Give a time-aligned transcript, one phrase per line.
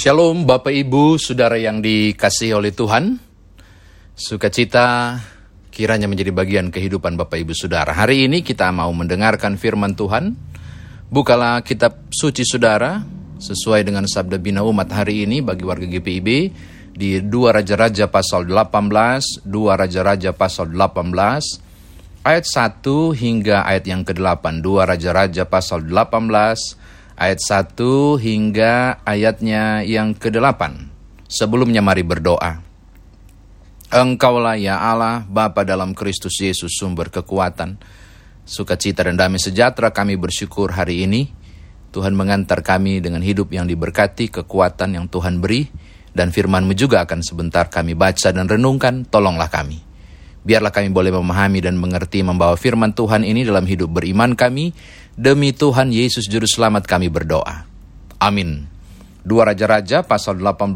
[0.00, 3.20] Shalom Bapak Ibu, Saudara yang dikasihi oleh Tuhan.
[4.16, 5.20] Sukacita
[5.68, 7.92] kiranya menjadi bagian kehidupan Bapak Ibu Saudara.
[7.92, 10.32] Hari ini kita mau mendengarkan firman Tuhan.
[11.12, 13.04] Bukalah kitab suci Saudara
[13.44, 16.28] sesuai dengan sabda bina umat hari ini bagi warga GPIB
[16.96, 24.64] di dua Raja-Raja pasal 18, dua Raja-Raja pasal 18, ayat 1 hingga ayat yang ke-8.
[24.64, 26.88] Dua Raja-Raja pasal 18,
[27.20, 27.36] ayat
[27.76, 27.76] 1
[28.16, 30.88] hingga ayatnya yang ke-8.
[31.28, 32.64] Sebelumnya mari berdoa.
[33.92, 37.76] Engkaulah ya Allah, Bapa dalam Kristus Yesus sumber kekuatan,
[38.48, 41.28] sukacita dan damai sejahtera kami bersyukur hari ini.
[41.90, 45.66] Tuhan mengantar kami dengan hidup yang diberkati, kekuatan yang Tuhan beri,
[46.14, 49.82] dan firman-Mu juga akan sebentar kami baca dan renungkan, tolonglah kami.
[50.40, 54.72] Biarlah kami boleh memahami dan mengerti membawa firman Tuhan ini dalam hidup beriman kami,
[55.20, 57.68] Demi Tuhan Yesus Juru Selamat kami berdoa.
[58.24, 58.64] Amin.
[59.20, 60.72] Dua Raja-Raja pasal 18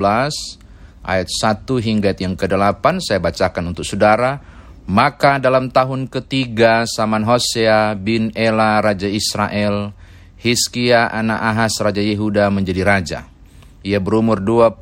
[1.00, 4.44] ayat 1 hingga yang ke-8 saya bacakan untuk saudara.
[4.84, 9.96] Maka dalam tahun ketiga Saman Hosea bin Ela Raja Israel,
[10.36, 13.24] Hiskia anak Ahas Raja Yehuda menjadi raja.
[13.80, 14.76] Ia berumur 25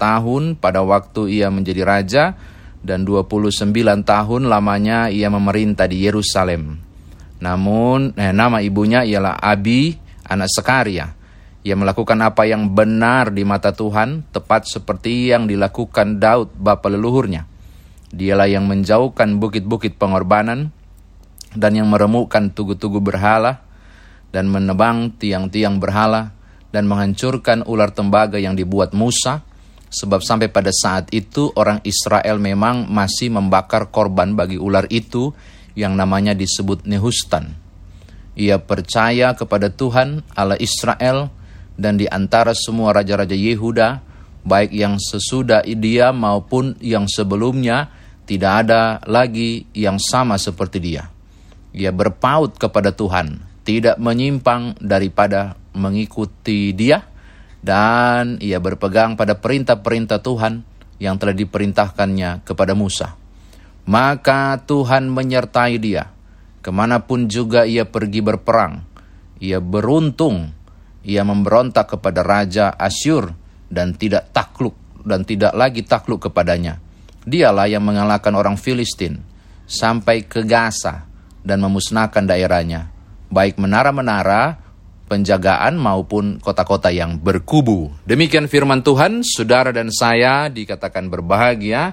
[0.00, 2.40] tahun pada waktu ia menjadi raja
[2.80, 3.68] dan 29
[4.00, 6.83] tahun lamanya ia memerintah di Yerusalem.
[7.44, 9.92] Namun eh, nama ibunya ialah Abi,
[10.24, 11.12] anak Sekaria.
[11.64, 17.44] Ia melakukan apa yang benar di mata Tuhan, tepat seperti yang dilakukan Daud, bapa leluhurnya.
[18.08, 20.72] Dialah yang menjauhkan bukit-bukit pengorbanan
[21.56, 23.64] dan yang meremukkan tugu-tugu berhala
[24.32, 26.36] dan menebang tiang-tiang berhala
[26.68, 29.46] dan menghancurkan ular tembaga yang dibuat Musa,
[29.88, 35.30] sebab sampai pada saat itu orang Israel memang masih membakar korban bagi ular itu
[35.74, 37.58] yang namanya disebut Nehustan.
[38.34, 41.30] Ia percaya kepada Tuhan Allah Israel
[41.78, 44.02] dan di antara semua raja-raja Yehuda,
[44.46, 47.90] baik yang sesudah dia maupun yang sebelumnya,
[48.26, 51.10] tidak ada lagi yang sama seperti dia.
[51.74, 57.02] Ia berpaut kepada Tuhan, tidak menyimpang daripada mengikuti dia,
[57.62, 60.62] dan ia berpegang pada perintah-perintah Tuhan
[61.02, 63.23] yang telah diperintahkannya kepada Musa
[63.84, 66.10] maka Tuhan menyertai dia.
[66.64, 68.80] Ke mana pun juga ia pergi berperang,
[69.36, 70.56] ia beruntung,
[71.04, 73.36] ia memberontak kepada Raja Asyur
[73.68, 74.72] dan tidak takluk
[75.04, 76.80] dan tidak lagi takluk kepadanya.
[77.28, 79.20] Dialah yang mengalahkan orang Filistin
[79.68, 81.04] sampai ke Gaza
[81.44, 82.88] dan memusnahkan daerahnya,
[83.28, 84.56] baik menara-menara,
[85.04, 87.92] penjagaan maupun kota-kota yang berkubu.
[88.08, 91.92] Demikian firman Tuhan, saudara dan saya dikatakan berbahagia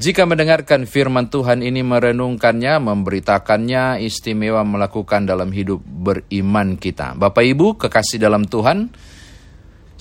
[0.00, 7.12] jika mendengarkan firman Tuhan ini merenungkannya, memberitakannya, istimewa melakukan dalam hidup beriman kita.
[7.12, 8.88] Bapak Ibu, kekasih dalam Tuhan,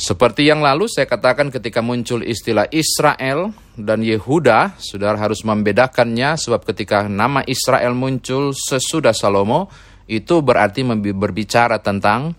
[0.01, 6.65] seperti yang lalu saya katakan ketika muncul istilah Israel dan Yehuda, saudara harus membedakannya sebab
[6.65, 9.69] ketika nama Israel muncul sesudah Salomo,
[10.09, 10.81] itu berarti
[11.13, 12.33] berbicara tentang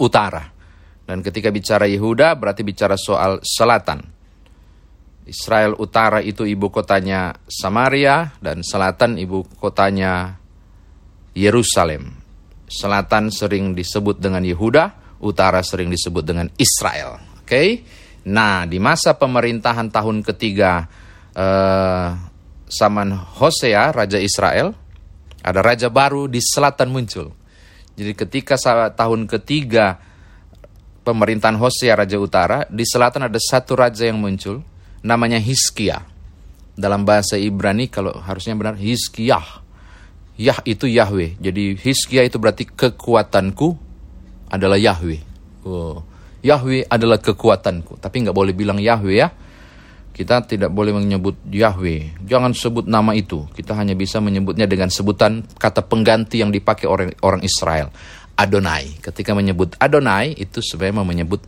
[0.00, 0.50] utara.
[1.06, 4.21] Dan ketika bicara Yehuda berarti bicara soal selatan.
[5.22, 10.34] Israel utara itu ibu kotanya Samaria dan selatan ibu kotanya
[11.32, 12.18] Yerusalem.
[12.66, 17.22] Selatan sering disebut dengan Yehuda, utara sering disebut dengan Israel.
[17.38, 17.46] Oke.
[17.46, 17.68] Okay?
[18.22, 20.86] Nah, di masa pemerintahan tahun ketiga
[21.34, 22.08] eh,
[22.70, 24.74] Saman Hosea, raja Israel,
[25.42, 27.34] ada raja baru di selatan muncul.
[27.92, 28.56] Jadi ketika
[28.94, 30.00] tahun ketiga
[31.04, 34.71] pemerintahan Hosea raja utara, di selatan ada satu raja yang muncul
[35.02, 36.06] namanya Hiskia.
[36.72, 39.60] Dalam bahasa Ibrani kalau harusnya benar Hiskiah.
[40.40, 41.36] Yah itu Yahweh.
[41.36, 43.76] Jadi Hiskia itu berarti kekuatanku
[44.48, 45.20] adalah Yahweh.
[45.68, 46.00] Oh.
[46.40, 48.00] Yahweh adalah kekuatanku.
[48.00, 49.28] Tapi nggak boleh bilang Yahweh ya.
[50.12, 52.24] Kita tidak boleh menyebut Yahweh.
[52.24, 53.44] Jangan sebut nama itu.
[53.52, 57.92] Kita hanya bisa menyebutnya dengan sebutan kata pengganti yang dipakai orang orang Israel.
[58.32, 58.96] Adonai.
[59.00, 61.40] Ketika menyebut Adonai itu sebenarnya menyebut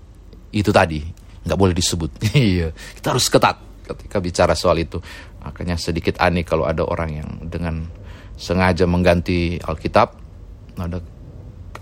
[0.54, 2.10] itu tadi nggak boleh disebut.
[2.34, 4.98] Iya, kita harus ketat ketika bicara soal itu.
[5.44, 7.84] Makanya sedikit aneh kalau ada orang yang dengan
[8.34, 10.08] sengaja mengganti Alkitab,
[10.80, 10.98] ada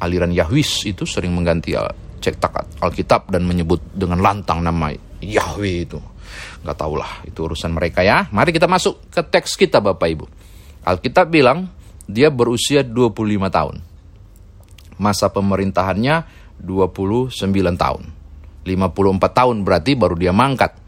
[0.03, 1.73] aliran Yahwis itu sering mengganti
[2.23, 4.91] cetak Alkitab dan menyebut dengan lantang nama
[5.23, 5.99] Yahweh itu.
[6.63, 8.27] Nggak tahulah, itu urusan mereka ya.
[8.35, 10.27] Mari kita masuk ke teks kita Bapak Ibu.
[10.83, 11.71] Alkitab bilang
[12.11, 13.77] dia berusia 25 tahun.
[14.99, 16.27] Masa pemerintahannya
[16.63, 17.35] 29
[17.79, 18.22] tahun.
[18.63, 20.79] 54 tahun berarti baru dia mangkat.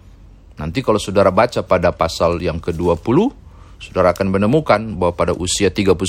[0.55, 3.19] Nanti kalau saudara baca pada pasal yang ke-20,
[3.83, 6.07] saudara akan menemukan bahwa pada usia 39,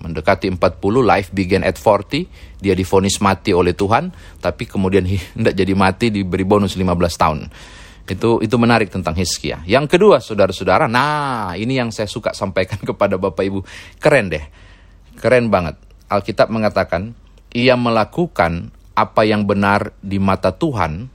[0.00, 0.58] mendekati 40,
[1.02, 5.02] life began at 40, dia difonis mati oleh Tuhan, tapi kemudian
[5.36, 7.40] tidak jadi mati diberi bonus 15 tahun.
[8.10, 9.62] Itu itu menarik tentang Hizkia.
[9.66, 13.60] Yang kedua, saudara-saudara, nah ini yang saya suka sampaikan kepada Bapak Ibu.
[13.98, 14.44] Keren deh.
[15.18, 15.78] Keren banget.
[16.10, 17.14] Alkitab mengatakan,
[17.54, 21.08] ia melakukan apa yang benar di mata Tuhan,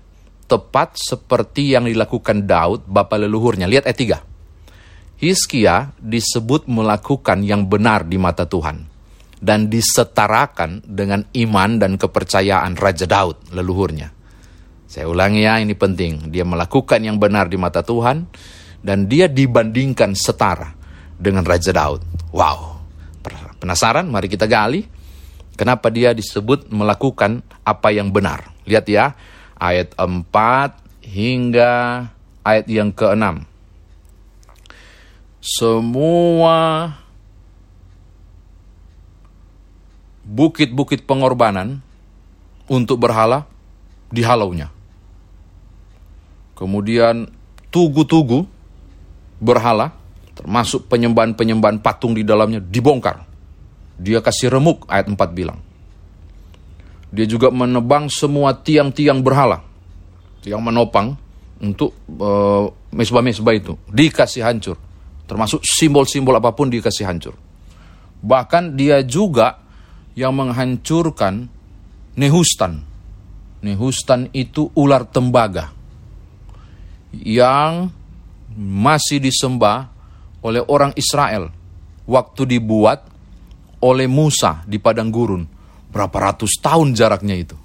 [0.46, 3.66] tepat seperti yang dilakukan Daud, bapak leluhurnya.
[3.70, 4.24] Lihat ayat
[5.18, 5.22] 3.
[5.22, 8.84] Hizkia disebut melakukan yang benar di mata Tuhan
[9.40, 14.12] dan disetarakan dengan iman dan kepercayaan Raja Daud leluhurnya.
[14.86, 16.32] Saya ulangi ya, ini penting.
[16.32, 18.28] Dia melakukan yang benar di mata Tuhan
[18.86, 20.72] dan dia dibandingkan setara
[21.16, 22.32] dengan Raja Daud.
[22.32, 22.80] Wow.
[23.60, 24.06] Penasaran?
[24.08, 24.86] Mari kita gali.
[25.56, 28.52] Kenapa dia disebut melakukan apa yang benar?
[28.68, 29.16] Lihat ya,
[29.56, 30.28] ayat 4
[31.06, 32.06] hingga
[32.44, 33.56] ayat yang ke-6
[35.46, 36.90] semua
[40.26, 41.86] bukit-bukit pengorbanan
[42.66, 43.46] untuk berhala
[44.10, 44.74] dihalaunya.
[46.58, 47.30] Kemudian
[47.70, 48.50] tugu-tugu
[49.38, 49.94] berhala,
[50.34, 53.22] termasuk penyembahan-penyembahan patung di dalamnya dibongkar.
[53.96, 55.60] Dia kasih remuk, ayat 4 bilang.
[57.16, 59.64] Dia juga menebang semua tiang-tiang berhala
[60.44, 61.16] yang menopang
[61.64, 63.80] untuk uh, mesbah-mesbah itu.
[63.88, 64.76] Dikasih hancur.
[65.26, 67.34] Termasuk simbol-simbol apa pun dikasih hancur.
[68.20, 69.64] Bahkan dia juga
[70.14, 71.48] yang menghancurkan
[72.16, 72.84] Nehustan.
[73.64, 75.76] Nehustan itu ular tembaga
[77.12, 77.92] yang
[78.56, 79.92] masih disembah
[80.44, 81.52] oleh orang Israel
[82.08, 83.15] waktu dibuat
[83.86, 85.46] oleh Musa di padang gurun.
[85.94, 87.58] Berapa ratus tahun jaraknya itu.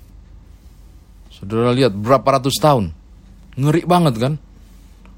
[1.32, 2.93] Saudara lihat berapa ratus tahun.
[3.56, 4.34] Ngeri banget kan?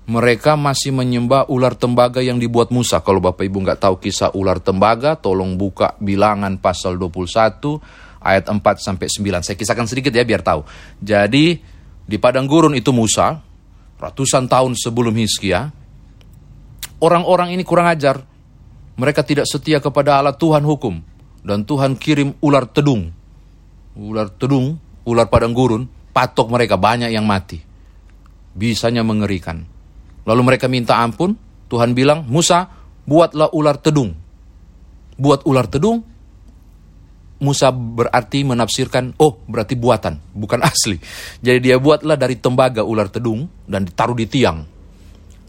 [0.02, 2.98] mereka masih menyembah ular tembaga yang dibuat Musa.
[3.06, 7.78] Kalau Bapak Ibu nggak tahu kisah ular tembaga, tolong buka bilangan pasal 21
[8.18, 9.46] ayat 4 sampai 9.
[9.46, 10.66] Saya kisahkan sedikit ya biar tahu.
[10.98, 11.58] Jadi
[12.02, 13.38] di padang gurun itu Musa,
[14.02, 15.70] ratusan tahun sebelum Hizkia,
[16.98, 18.26] orang-orang ini kurang ajar.
[18.96, 21.00] Mereka tidak setia kepada Allah Tuhan hukum.
[21.42, 23.10] Dan Tuhan kirim ular tedung.
[23.98, 24.78] Ular tedung,
[25.08, 27.60] ular padang gurun, patok mereka banyak yang mati.
[28.52, 29.64] Bisanya mengerikan.
[30.22, 31.34] Lalu mereka minta ampun,
[31.66, 32.68] Tuhan bilang, Musa,
[33.08, 34.14] buatlah ular tedung.
[35.18, 36.04] Buat ular tedung,
[37.42, 40.94] Musa berarti menafsirkan, oh berarti buatan, bukan asli.
[41.42, 44.62] Jadi dia buatlah dari tembaga ular tedung dan ditaruh di tiang.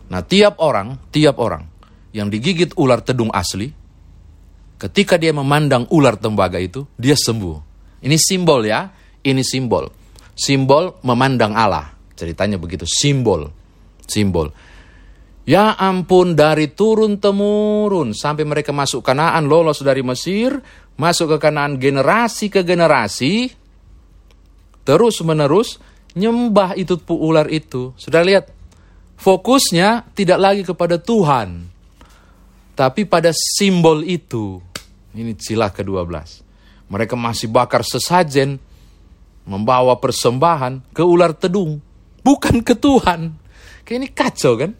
[0.10, 1.73] Nah tiap orang, tiap orang
[2.14, 3.74] yang digigit ular tedung asli,
[4.78, 7.58] ketika dia memandang ular tembaga itu, dia sembuh.
[8.06, 8.88] Ini simbol ya,
[9.26, 9.90] ini simbol.
[10.34, 11.92] Simbol memandang Allah.
[12.14, 13.64] Ceritanya begitu, simbol
[14.08, 14.52] simbol.
[15.44, 20.56] Ya ampun dari turun temurun sampai mereka masuk Kanaan lolos dari Mesir,
[20.96, 23.52] masuk ke Kanaan generasi ke generasi
[24.88, 25.84] terus menerus
[26.16, 27.92] nyembah itu ular itu.
[28.00, 28.56] Sudah lihat
[29.20, 31.73] fokusnya tidak lagi kepada Tuhan
[32.74, 34.62] tapi pada simbol itu.
[35.14, 36.10] Ini silah ke-12.
[36.90, 38.58] Mereka masih bakar sesajen
[39.46, 41.78] membawa persembahan ke ular tedung,
[42.26, 43.38] bukan ke Tuhan.
[43.86, 44.72] Kayak ini kacau kan?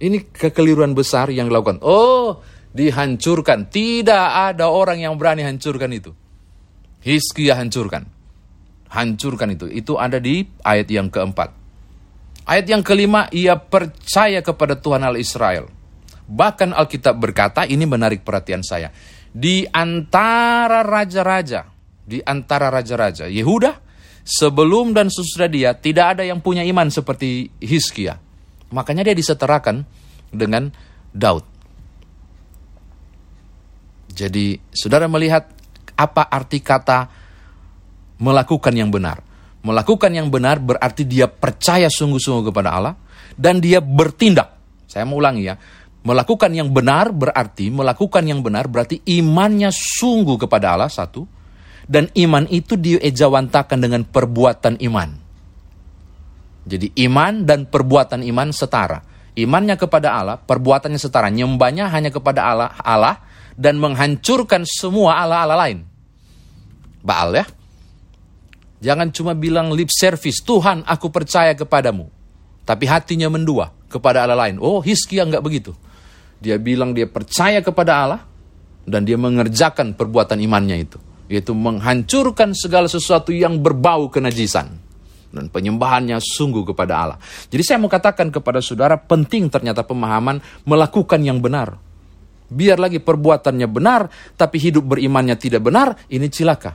[0.00, 1.82] Ini kekeliruan besar yang dilakukan.
[1.84, 2.40] Oh,
[2.72, 3.68] dihancurkan.
[3.68, 6.14] Tidak ada orang yang berani hancurkan itu.
[7.04, 8.08] Hizkia hancurkan.
[8.88, 9.66] Hancurkan itu.
[9.68, 11.52] Itu ada di ayat yang keempat.
[12.48, 15.68] Ayat yang kelima, ia percaya kepada Tuhan Allah Israel.
[16.30, 18.94] Bahkan Alkitab berkata, ini menarik perhatian saya.
[19.30, 21.66] Di antara raja-raja,
[22.06, 23.82] di antara raja-raja, Yehuda,
[24.22, 28.30] sebelum dan sesudah dia, tidak ada yang punya iman seperti Hizkia
[28.70, 29.82] Makanya dia disetarakan
[30.30, 30.70] dengan
[31.10, 31.42] Daud.
[34.14, 35.50] Jadi saudara melihat
[35.98, 37.10] apa arti kata
[38.22, 39.22] melakukan yang benar.
[39.60, 42.94] Melakukan yang benar berarti dia percaya sungguh-sungguh kepada Allah
[43.34, 44.56] dan dia bertindak.
[44.86, 45.54] Saya mau ulangi ya.
[46.00, 51.28] Melakukan yang benar berarti melakukan yang benar berarti imannya sungguh kepada Allah satu
[51.84, 55.10] dan iman itu diejawantakan dengan perbuatan iman.
[56.64, 59.02] Jadi iman dan perbuatan iman setara.
[59.34, 61.28] Imannya kepada Allah, perbuatannya setara.
[61.28, 63.16] Nyembahnya hanya kepada Allah, Allah
[63.58, 65.78] dan menghancurkan semua Allah-Allah lain.
[67.02, 67.44] Baal ya.
[68.80, 72.08] Jangan cuma bilang lip service, Tuhan aku percaya kepadamu.
[72.64, 74.56] Tapi hatinya mendua kepada Allah lain.
[74.62, 75.74] Oh Hizkia nggak begitu.
[76.40, 78.20] Dia bilang dia percaya kepada Allah
[78.88, 80.98] dan dia mengerjakan perbuatan imannya itu.
[81.30, 84.90] Yaitu menghancurkan segala sesuatu yang berbau kenajisan
[85.30, 87.18] dan penyembahannya sungguh kepada Allah.
[87.46, 91.78] Jadi saya mau katakan kepada saudara penting ternyata pemahaman melakukan yang benar.
[92.50, 96.74] Biar lagi perbuatannya benar, tapi hidup berimannya tidak benar, ini cilaka.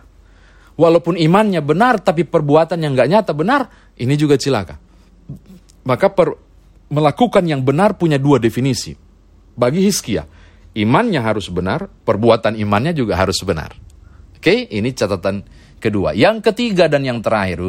[0.80, 3.68] Walaupun imannya benar, tapi perbuatan yang nggak nyata benar,
[4.00, 4.80] ini juga cilaka.
[5.84, 6.32] Maka per,
[6.96, 9.05] melakukan yang benar punya dua definisi.
[9.56, 10.28] Bagi Hiskia,
[10.76, 13.72] imannya harus benar, perbuatan imannya juga harus benar.
[14.36, 15.48] Oke, ini catatan
[15.80, 16.12] kedua.
[16.12, 17.64] Yang ketiga dan yang terakhir,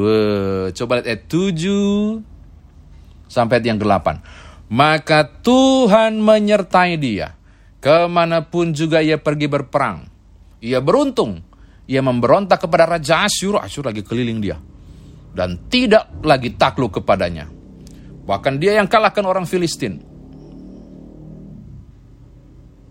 [0.74, 4.66] coba lihat ayat 7 sampai yang 8.
[4.66, 7.38] Maka Tuhan menyertai dia,
[7.78, 10.10] ke mana pun juga ia pergi berperang.
[10.58, 11.38] Ia beruntung,
[11.86, 14.58] ia memberontak kepada Raja Asyur, Asyur lagi keliling dia.
[15.36, 17.46] Dan tidak lagi takluk kepadanya.
[18.26, 20.02] Bahkan dia yang kalahkan orang Filistin.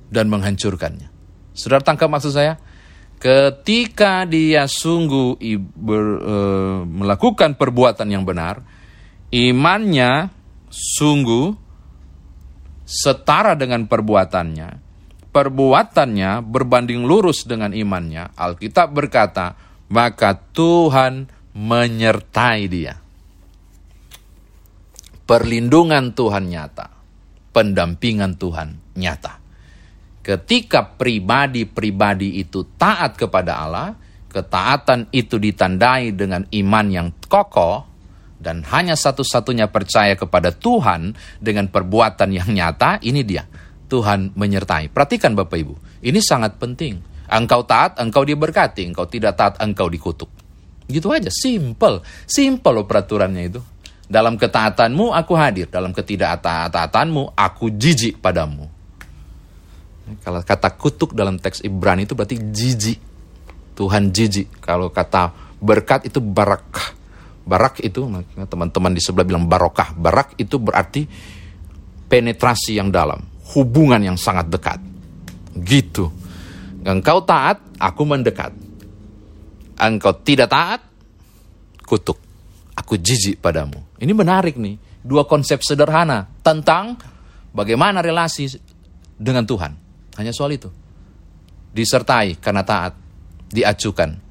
[0.10, 1.10] Dan menghancurkannya.
[1.56, 2.60] Saudara tangkap maksud saya?
[3.16, 5.40] Ketika dia sungguh
[5.72, 6.38] ber, e,
[6.84, 8.62] melakukan perbuatan yang benar,
[9.32, 10.30] imannya
[10.70, 11.56] sungguh
[12.86, 14.70] setara dengan perbuatannya,
[15.32, 19.58] perbuatannya berbanding lurus dengan imannya, Alkitab berkata,
[19.90, 23.06] maka Tuhan menyertai dia
[25.26, 26.88] perlindungan Tuhan nyata,
[27.52, 29.45] pendampingan Tuhan nyata.
[30.26, 33.94] Ketika pribadi-pribadi itu taat kepada Allah,
[34.26, 37.86] ketaatan itu ditandai dengan iman yang kokoh,
[38.42, 43.46] dan hanya satu-satunya percaya kepada Tuhan dengan perbuatan yang nyata, ini dia.
[43.86, 44.90] Tuhan menyertai.
[44.90, 46.98] Perhatikan Bapak Ibu, ini sangat penting.
[47.30, 48.82] Engkau taat, engkau diberkati.
[48.82, 50.30] Engkau tidak taat, engkau dikutuk.
[50.90, 52.02] Gitu aja, simple.
[52.26, 53.62] Simple loh peraturannya itu.
[54.10, 58.75] Dalam ketaatanmu aku hadir, dalam ketidaktaatanmu aku jijik padamu.
[60.22, 63.00] Kalau kata kutuk dalam teks Ibrani itu berarti jijik.
[63.76, 64.62] Tuhan jijik.
[64.62, 66.96] Kalau kata berkat itu barak.
[67.46, 68.06] Barak itu
[68.50, 69.94] teman-teman di sebelah bilang barokah.
[69.98, 71.06] Barak itu berarti
[72.06, 73.22] penetrasi yang dalam,
[73.54, 74.82] hubungan yang sangat dekat.
[75.58, 76.10] Gitu.
[76.86, 78.54] Engkau taat, aku mendekat.
[79.78, 80.82] Engkau tidak taat,
[81.86, 82.26] kutuk
[82.76, 83.82] aku jijik padamu.
[83.98, 87.00] Ini menarik nih, dua konsep sederhana tentang
[87.56, 88.52] bagaimana relasi
[89.16, 89.85] dengan Tuhan.
[90.16, 90.72] Hanya soal itu.
[91.76, 92.96] Disertai karena taat,
[93.52, 94.26] diacukan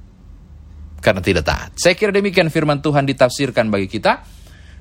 [1.04, 1.70] karena tidak taat.
[1.76, 4.24] Saya kira demikian firman Tuhan ditafsirkan bagi kita.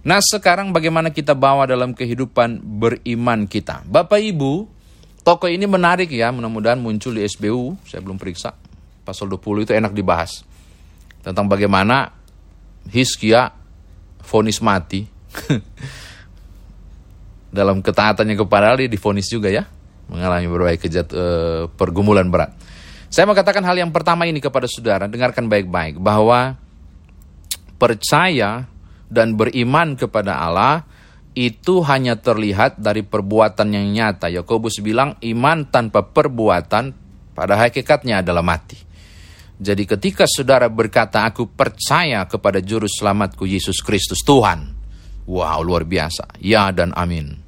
[0.08, 3.84] Nah sekarang bagaimana kita bawa dalam kehidupan beriman kita.
[3.84, 4.68] Bapak Ibu,
[5.28, 8.56] toko ini menarik ya, mudah-mudahan muncul di SBU, saya belum periksa.
[9.04, 10.48] Pasal 20 itu enak dibahas.
[11.20, 12.08] Tentang bagaimana
[12.88, 13.52] Hiskia
[14.24, 15.04] vonis mati.
[17.54, 19.68] Dalam ketaatannya kepada dia difonis juga ya.
[20.12, 22.56] Mengalami berbagai kejat, uh, pergumulan berat.
[23.14, 26.58] Saya mau katakan hal yang pertama ini kepada saudara, dengarkan baik-baik bahwa
[27.78, 28.66] percaya
[29.06, 30.82] dan beriman kepada Allah
[31.38, 34.34] itu hanya terlihat dari perbuatan yang nyata.
[34.34, 36.94] Yakobus bilang iman tanpa perbuatan
[37.34, 38.78] pada hakikatnya adalah mati.
[39.62, 44.74] Jadi ketika saudara berkata, aku percaya kepada juru selamatku Yesus Kristus Tuhan.
[45.30, 46.42] Wow, luar biasa.
[46.42, 47.43] Ya dan amin.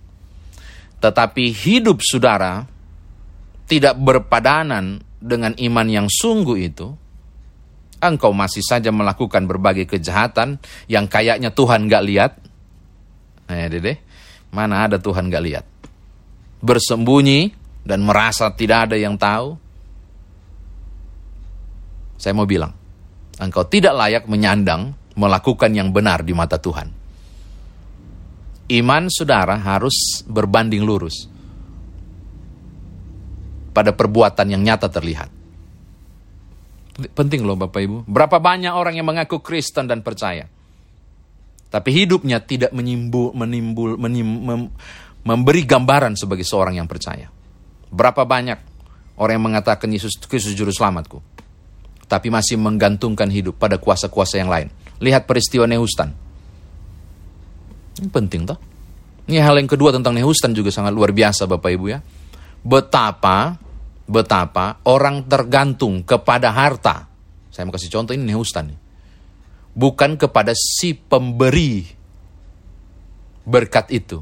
[1.06, 2.66] Tetapi hidup saudara
[3.70, 6.98] tidak berpadanan dengan iman yang sungguh itu,
[8.02, 10.58] engkau masih saja melakukan berbagai kejahatan
[10.90, 12.32] yang kayaknya Tuhan gak lihat.
[13.46, 14.02] Nah, dede,
[14.50, 15.66] mana ada Tuhan gak lihat?
[16.66, 17.54] Bersembunyi
[17.86, 19.62] dan merasa tidak ada yang tahu,
[22.18, 22.74] saya mau bilang,
[23.38, 26.95] engkau tidak layak menyandang melakukan yang benar di mata Tuhan.
[28.66, 31.30] Iman saudara harus berbanding lurus
[33.76, 35.30] pada perbuatan yang nyata terlihat.
[37.14, 37.98] Penting loh Bapak Ibu.
[38.08, 40.48] Berapa banyak orang yang mengaku Kristen dan percaya.
[41.70, 44.62] Tapi hidupnya tidak menimbul, menimbul, menim, mem,
[45.28, 47.28] memberi gambaran sebagai seorang yang percaya.
[47.92, 48.60] Berapa banyak
[49.20, 51.36] orang yang mengatakan Yesus Kristus Juru Selamatku
[52.06, 54.70] tapi masih menggantungkan hidup pada kuasa-kuasa yang lain.
[55.02, 56.14] Lihat peristiwa Nehustan.
[58.00, 58.60] Ini penting toh.
[59.26, 62.00] Ini hal yang kedua tentang Nehustan juga sangat luar biasa Bapak Ibu ya.
[62.62, 63.58] Betapa
[64.06, 67.10] betapa orang tergantung kepada harta.
[67.50, 68.70] Saya mau kasih contoh ini Nehustan.
[69.76, 71.84] Bukan kepada si pemberi
[73.44, 74.22] berkat itu.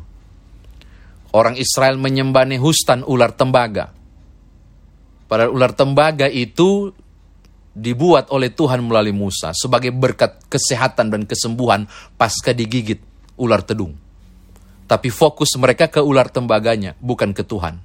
[1.33, 3.91] Orang Israel menyembah Nehustan ular tembaga.
[5.27, 6.93] Padahal ular tembaga itu
[7.73, 11.89] dibuat oleh Tuhan melalui Musa sebagai berkat kesehatan dan kesembuhan
[12.21, 13.01] pasca digigit
[13.37, 13.95] ular tedung.
[14.83, 17.79] Tapi fokus mereka ke ular tembaganya, bukan ke Tuhan.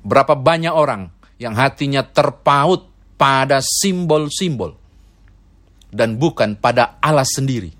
[0.00, 4.78] Berapa banyak orang yang hatinya terpaut pada simbol-simbol
[5.90, 7.74] dan bukan pada Allah sendiri.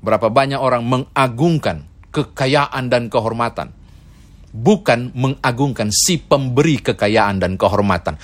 [0.00, 3.68] Berapa banyak orang mengagungkan kekayaan dan kehormatan,
[4.54, 8.16] bukan mengagungkan si pemberi kekayaan dan kehormatan.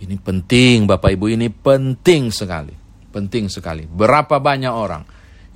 [0.00, 2.72] Ini penting Bapak Ibu, ini penting sekali.
[3.10, 3.84] Penting sekali.
[3.84, 5.02] Berapa banyak orang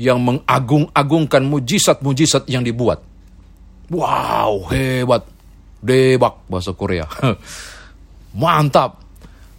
[0.01, 3.03] yang mengagung-agungkan mujizat-mujizat yang dibuat.
[3.93, 5.29] Wow, hebat.
[5.85, 7.05] Debak bahasa Korea.
[8.41, 9.05] Mantap.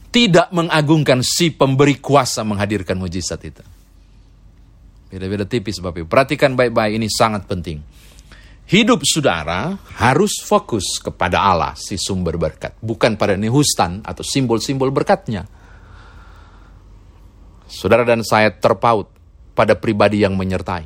[0.10, 3.64] Tidak mengagungkan si pemberi kuasa menghadirkan mujizat itu.
[5.12, 6.08] Beda-beda tipis Bapak.
[6.08, 7.84] Perhatikan baik-baik ini sangat penting.
[8.66, 12.74] Hidup saudara harus fokus kepada Allah, si sumber berkat.
[12.82, 15.46] Bukan pada nihustan atau simbol-simbol berkatnya.
[17.70, 19.15] Saudara dan saya terpaut
[19.56, 20.86] pada pribadi yang menyertai.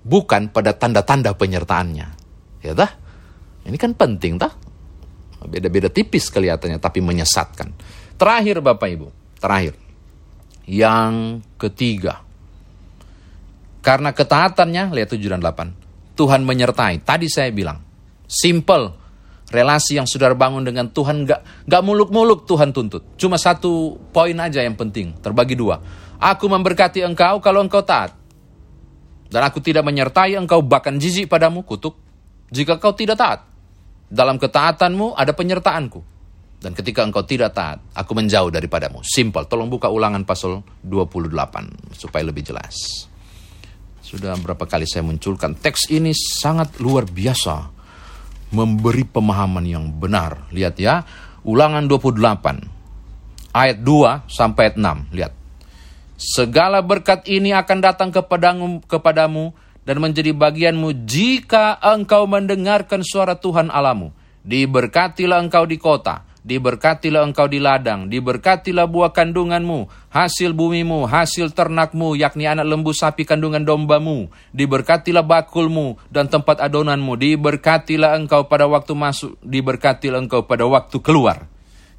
[0.00, 2.08] Bukan pada tanda-tanda penyertaannya.
[2.64, 2.90] Ya dah?
[3.68, 4.56] Ini kan penting tak?
[5.44, 7.72] Beda-beda tipis kelihatannya tapi menyesatkan.
[8.16, 9.08] Terakhir Bapak Ibu,
[9.40, 9.76] terakhir.
[10.64, 12.24] Yang ketiga.
[13.80, 15.80] Karena ketaatannya, lihat 7 dan 8
[16.20, 17.00] Tuhan menyertai.
[17.00, 17.80] Tadi saya bilang,
[18.28, 18.99] simple.
[19.50, 23.18] Relasi yang saudara bangun dengan Tuhan gak, gak muluk-muluk Tuhan tuntut.
[23.18, 25.82] Cuma satu poin aja yang penting, terbagi dua.
[26.22, 28.14] Aku memberkati engkau kalau engkau taat.
[29.30, 31.98] Dan aku tidak menyertai engkau bahkan jijik padamu, kutuk.
[32.50, 33.40] Jika kau tidak taat.
[34.10, 36.02] Dalam ketaatanmu ada penyertaanku.
[36.60, 39.00] Dan ketika engkau tidak taat, aku menjauh daripadamu.
[39.00, 39.48] Simple.
[39.48, 43.08] Tolong buka ulangan pasal 28 supaya lebih jelas.
[44.04, 47.79] Sudah berapa kali saya munculkan teks ini sangat luar biasa.
[48.50, 50.50] Memberi pemahaman yang benar.
[50.50, 51.06] Lihat ya,
[51.46, 52.66] ulangan 28.
[53.50, 55.16] Ayat 2 sampai ayat 6.
[55.16, 55.32] Lihat.
[56.20, 59.56] Segala berkat ini akan datang kepadamu, kepadamu
[59.88, 64.12] dan menjadi bagianmu jika engkau mendengarkan suara Tuhan Alamu.
[64.44, 72.16] Diberkatilah engkau di kota Diberkatilah engkau di ladang, diberkatilah buah kandunganmu, hasil bumimu, hasil ternakmu,
[72.16, 78.96] yakni anak lembu sapi kandungan dombamu, diberkatilah bakulmu dan tempat adonanmu, diberkatilah engkau pada waktu
[78.96, 81.44] masuk, diberkatilah engkau pada waktu keluar.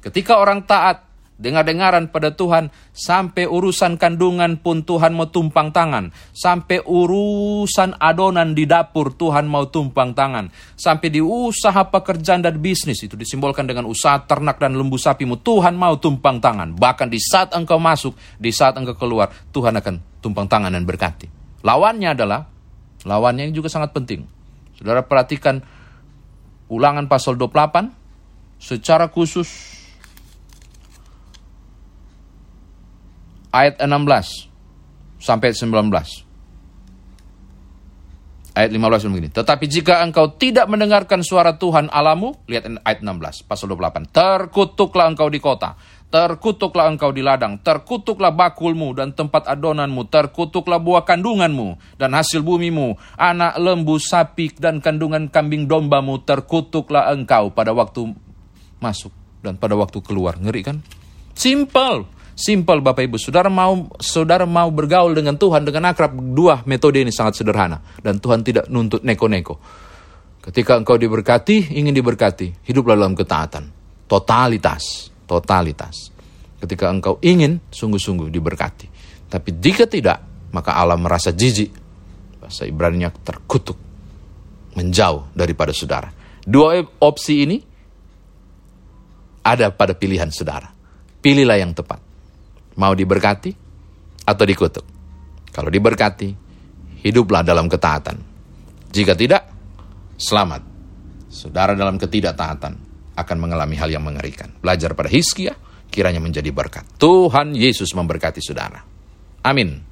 [0.02, 1.11] Ketika orang taat,
[1.42, 8.62] dengar-dengaran pada Tuhan, sampai urusan kandungan pun Tuhan mau tumpang tangan, sampai urusan adonan di
[8.64, 14.22] dapur Tuhan mau tumpang tangan, sampai di usaha pekerjaan dan bisnis itu disimbolkan dengan usaha
[14.22, 16.78] ternak dan lembu sapimu, Tuhan mau tumpang tangan.
[16.78, 21.26] Bahkan di saat engkau masuk, di saat engkau keluar, Tuhan akan tumpang tangan dan berkati.
[21.66, 22.46] Lawannya adalah,
[23.02, 24.22] lawannya yang juga sangat penting.
[24.78, 25.58] Saudara perhatikan
[26.70, 27.90] ulangan pasal 28,
[28.62, 29.81] secara khusus
[33.52, 34.48] ayat 16
[35.22, 36.26] sampai 19.
[38.52, 39.32] Ayat 15 begini.
[39.32, 44.12] Tetapi jika engkau tidak mendengarkan suara Tuhan alamu, lihat ayat 16, pasal 28.
[44.12, 45.72] Terkutuklah engkau di kota,
[46.12, 53.00] terkutuklah engkau di ladang, terkutuklah bakulmu dan tempat adonanmu, terkutuklah buah kandunganmu dan hasil bumimu,
[53.16, 58.12] anak lembu, sapi dan kandungan kambing dombamu, terkutuklah engkau pada waktu
[58.84, 60.36] masuk dan pada waktu keluar.
[60.36, 60.76] Ngeri kan?
[61.32, 62.21] Simple.
[62.42, 67.14] Simpel Bapak Ibu, saudara mau saudara mau bergaul dengan Tuhan dengan akrab, dua metode ini
[67.14, 69.62] sangat sederhana dan Tuhan tidak nuntut neko-neko.
[70.42, 73.70] Ketika engkau diberkati, ingin diberkati, hiduplah dalam ketaatan.
[74.10, 76.10] Totalitas, totalitas.
[76.58, 78.90] Ketika engkau ingin sungguh-sungguh diberkati.
[79.30, 81.70] Tapi jika tidak, maka Allah merasa jijik.
[82.42, 83.78] Bahasa Ibrani terkutuk.
[84.74, 86.10] Menjauh daripada saudara.
[86.42, 87.62] Dua opsi ini
[89.46, 90.74] ada pada pilihan saudara.
[91.22, 92.11] Pilihlah yang tepat.
[92.78, 93.52] Mau diberkati
[94.24, 94.86] atau dikutuk?
[95.52, 96.30] Kalau diberkati,
[97.04, 98.16] hiduplah dalam ketaatan.
[98.88, 99.42] Jika tidak,
[100.16, 100.62] selamat.
[101.28, 102.72] Saudara dalam ketidaktaatan
[103.16, 104.48] akan mengalami hal yang mengerikan.
[104.60, 105.52] Belajar pada Hizkia,
[105.92, 106.88] kiranya menjadi berkat.
[106.96, 108.80] Tuhan Yesus memberkati saudara.
[109.44, 109.91] Amin.